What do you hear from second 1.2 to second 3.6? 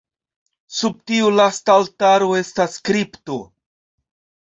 lasta altaro estas kripto.